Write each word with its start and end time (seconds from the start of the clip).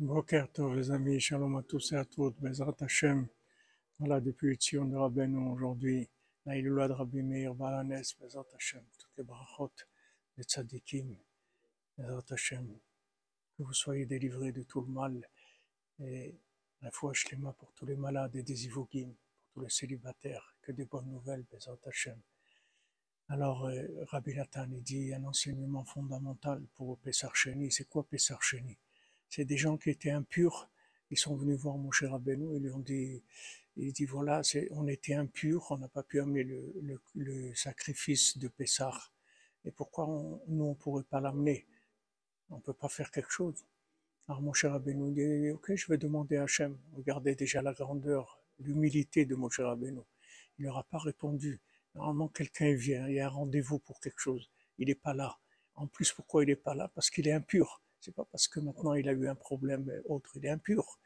Boker 0.00 0.46
Tov, 0.50 0.76
les 0.76 0.90
amis, 0.90 1.20
shalom 1.20 1.56
à 1.56 1.62
tous 1.62 1.92
et 1.92 1.96
à 1.96 2.06
toutes, 2.06 2.40
Bezrat 2.40 2.74
Hashem. 2.80 3.28
Voilà, 3.98 4.18
depuis 4.18 4.56
Tzion 4.56 4.86
de 4.86 4.96
Rabbeinu 4.96 5.36
aujourd'hui, 5.50 6.08
la 6.46 6.54
de 6.54 6.92
Rabbi 6.94 7.22
Meir, 7.22 7.54
Balanes, 7.54 8.02
Bezrat 8.18 8.46
Hashem, 8.54 8.82
toutes 8.96 9.10
les 9.18 9.24
brachot, 9.24 9.70
les 10.38 10.44
tzadikim, 10.44 11.14
Bezrat 11.98 12.24
Hashem. 12.30 12.66
Que 13.58 13.62
vous 13.62 13.74
soyez 13.74 14.06
délivrés 14.06 14.52
de 14.52 14.62
tout 14.62 14.80
le 14.80 14.86
mal 14.86 15.28
et 16.02 16.34
la 16.80 16.90
foi 16.90 17.12
shlema 17.12 17.52
pour 17.52 17.70
tous 17.74 17.84
les 17.84 17.96
malades 17.96 18.34
et 18.36 18.42
des 18.42 18.64
ivogim, 18.64 19.12
pour 19.12 19.52
tous 19.52 19.60
les 19.60 19.68
célibataires, 19.70 20.56
que 20.62 20.72
des 20.72 20.86
bonnes 20.86 21.10
nouvelles, 21.10 21.44
Bezrat 21.52 21.76
Hashem. 21.84 22.18
Alors, 23.28 23.66
euh, 23.66 23.86
Rabbi 24.06 24.34
Nathan, 24.34 24.66
dit 24.66 25.12
un 25.12 25.24
enseignement 25.24 25.84
fondamental 25.84 26.62
pour 26.74 26.96
Pessar 27.00 27.36
Sheni. 27.36 27.70
C'est 27.70 27.86
quoi 27.86 28.02
Pessar 28.08 28.42
Sheni? 28.42 28.78
C'est 29.30 29.44
des 29.44 29.56
gens 29.56 29.76
qui 29.76 29.90
étaient 29.90 30.10
impurs. 30.10 30.68
Ils 31.10 31.18
sont 31.18 31.36
venus 31.36 31.58
voir 31.58 31.76
mon 31.76 31.90
cher 31.90 32.10
Rabbeinu 32.10 32.56
et 32.56 32.60
lui 32.60 32.70
ont 32.70 32.80
dit, 32.80 33.22
il 33.76 33.92
dit 33.92 34.04
voilà, 34.04 34.42
on 34.72 34.86
était 34.88 35.14
impurs, 35.14 35.70
on 35.70 35.78
n'a 35.78 35.88
pas 35.88 36.02
pu 36.02 36.20
amener 36.20 36.44
le, 36.44 37.54
sacrifice 37.54 38.38
de 38.38 38.48
Pessar. 38.48 39.12
Et 39.64 39.70
pourquoi 39.70 40.08
on, 40.08 40.42
nous, 40.48 40.64
on 40.64 40.70
ne 40.70 40.74
pourrait 40.74 41.04
pas 41.04 41.20
l'amener? 41.20 41.66
On 42.50 42.56
ne 42.56 42.60
peut 42.60 42.74
pas 42.74 42.88
faire 42.88 43.10
quelque 43.10 43.30
chose. 43.30 43.64
Alors 44.28 44.42
mon 44.42 44.52
cher 44.52 44.72
Rabbeinu 44.72 45.12
dit, 45.12 45.50
ok, 45.50 45.74
je 45.74 45.86
vais 45.88 45.98
demander 45.98 46.36
à 46.36 46.44
Hachem. 46.44 46.76
Regardez 46.92 47.34
déjà 47.34 47.62
la 47.62 47.72
grandeur, 47.72 48.40
l'humilité 48.58 49.24
de 49.24 49.34
mon 49.36 49.48
cher 49.48 49.66
Rabbeinu. 49.66 50.00
Il 50.58 50.64
leur 50.64 50.76
a 50.76 50.84
pas 50.84 50.98
répondu. 50.98 51.60
Normalement, 51.94 52.28
quelqu'un 52.28 52.72
vient, 52.74 53.08
il 53.08 53.14
y 53.14 53.20
a 53.20 53.26
un 53.26 53.30
rendez-vous 53.30 53.78
pour 53.78 54.00
quelque 54.00 54.20
chose. 54.20 54.50
Il 54.78 54.88
n'est 54.88 54.94
pas 54.94 55.14
là. 55.14 55.38
En 55.74 55.86
plus, 55.86 56.12
pourquoi 56.12 56.44
il 56.44 56.48
n'est 56.48 56.56
pas 56.56 56.74
là? 56.74 56.90
Parce 56.94 57.10
qu'il 57.10 57.26
est 57.26 57.32
impur. 57.32 57.80
C'est 58.00 58.14
pas 58.14 58.24
parce 58.24 58.48
que 58.48 58.60
maintenant 58.60 58.94
il 58.94 59.08
a 59.08 59.12
eu 59.12 59.28
un 59.28 59.34
problème 59.34 59.90
autre, 60.06 60.30
il 60.36 60.46
est 60.46 60.50
impur. 60.50 60.98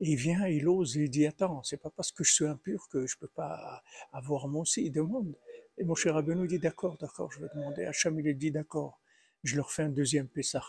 Et 0.00 0.10
il 0.12 0.16
vient, 0.16 0.46
il 0.46 0.68
ose, 0.68 0.96
il 0.96 1.10
dit 1.10 1.26
attends, 1.26 1.62
c'est 1.62 1.76
pas 1.76 1.90
parce 1.90 2.12
que 2.12 2.24
je 2.24 2.32
suis 2.32 2.46
impur 2.46 2.88
que 2.88 3.06
je 3.06 3.16
peux 3.16 3.28
pas 3.28 3.82
avoir 4.12 4.48
mon 4.48 4.60
aussi. 4.60 4.84
Il 4.84 4.92
demande. 4.92 5.36
Et 5.78 5.84
mon 5.84 5.94
cher 5.94 6.16
Abenou 6.16 6.46
dit 6.46 6.58
d'accord, 6.58 6.96
d'accord, 6.98 7.32
je 7.32 7.40
vais 7.40 7.48
demander. 7.54 7.84
Hacham 7.84 8.18
il 8.18 8.38
dit 8.38 8.50
d'accord. 8.50 9.00
Je 9.42 9.56
leur 9.56 9.72
fais 9.72 9.82
un 9.82 9.88
deuxième 9.88 10.28
Pessah. 10.28 10.64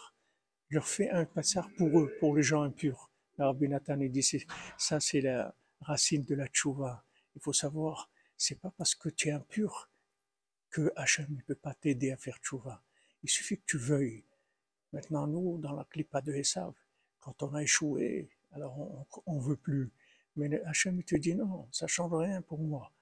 Je 0.70 0.76
leur 0.76 0.88
fais 0.88 1.10
un 1.10 1.26
Pessah 1.26 1.68
pour 1.78 2.00
eux, 2.00 2.12
pour 2.20 2.36
les 2.36 2.44
gens 2.44 2.64
impurs. 2.64 3.12
Rabbi 3.38 3.68
Nathan 3.68 4.00
il 4.00 4.12
dit 4.12 4.24
ça 4.78 5.00
c'est 5.00 5.22
la 5.22 5.56
racine 5.82 6.24
de 6.24 6.36
la 6.36 6.48
tchouva. 6.48 7.04
Il 7.36 7.42
faut 7.42 7.54
savoir 7.54 8.10
c'est 8.38 8.60
pas 8.60 8.74
parce 8.78 8.96
que 8.96 9.10
tu 9.10 9.30
es 9.30 9.32
impur 9.32 9.90
que 10.70 10.92
Hachem 10.96 11.28
ne 11.30 11.42
peut 11.42 11.56
pas 11.56 11.74
t'aider 11.74 12.12
à 12.12 12.18
faire 12.18 12.38
tchouva. 12.40 12.84
Il 13.24 13.30
suffit 13.30 13.58
que 13.58 13.66
tu 13.66 13.78
veuilles. 13.78 14.24
Maintenant, 14.96 15.28
nous, 15.28 15.58
dans 15.58 15.74
la 15.74 15.84
clipa 15.84 16.22
de 16.22 16.32
Esav, 16.32 16.74
quand 17.20 17.44
on 17.44 17.54
a 17.54 17.62
échoué, 17.62 18.30
alors 18.54 18.80
on, 19.26 19.36
ne 19.36 19.42
veut 19.42 19.58
plus. 19.58 19.92
Mais 20.38 20.62
Hachem, 20.62 21.04
te 21.04 21.18
dit 21.18 21.36
non, 21.36 21.68
ça 21.70 21.86
change 21.86 22.14
rien 22.14 22.42
pour 22.42 22.60
moi. 22.60 22.94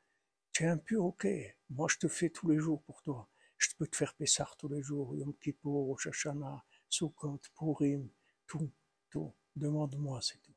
Tu 0.51 0.63
es 0.63 0.67
impur, 0.67 1.05
ok. 1.05 1.27
Moi, 1.69 1.87
je 1.91 1.97
te 1.97 2.07
fais 2.07 2.31
tous 2.31 2.49
les 2.49 2.57
jours 2.57 2.81
pour 2.81 3.03
toi. 3.03 3.29
Je 3.59 3.67
peux 3.77 3.85
te 3.85 3.95
faire 3.95 4.15
Pessar 4.15 4.57
tous 4.57 4.69
les 4.69 4.81
jours, 4.81 5.15
Yom 5.15 5.35
Kippur, 5.35 5.69
Rosh 5.69 6.07
Hashanah, 6.07 6.63
Sukkot, 6.89 7.41
Purim, 7.55 8.09
tout, 8.47 8.71
tout. 9.11 9.31
Demande-moi, 9.55 10.19
c'est 10.23 10.41
tout. 10.41 10.55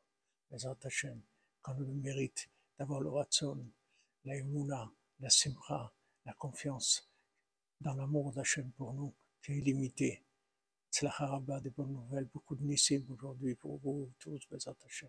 Mais 0.50 0.56
Hachem, 0.64 1.20
quand 1.60 1.74
le 1.74 1.84
mérite 1.84 2.48
d'avoir 2.78 3.02
le 3.02 3.10
Ratson, 3.10 3.62
la 4.24 4.36
émouna, 4.36 4.90
la 5.20 5.28
simra, 5.28 5.92
la 6.24 6.32
confiance 6.32 7.10
dans 7.82 7.92
l'amour 7.92 8.32
d'Hachem 8.32 8.70
pour 8.72 8.94
nous, 8.94 9.12
qui 9.42 9.52
est 9.52 9.58
illimité. 9.58 10.25
C'est 10.90 11.04
la 11.04 11.12
haraba 11.18 11.60
des 11.60 11.70
bonnes 11.70 11.92
nouvelles, 11.92 12.28
beaucoup 12.32 12.54
de 12.54 12.64
nissim 12.64 13.04
aujourd'hui 13.10 13.54
pour 13.54 13.78
vous 13.78 14.10
tous, 14.18 14.40
Bezat 14.50 14.74
Hachem. 14.84 15.08